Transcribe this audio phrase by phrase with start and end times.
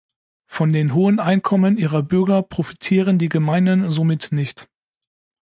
[0.47, 4.67] Von den hohen Einkommen ihrer Bürger profitieren die Gemeinden somit nicht.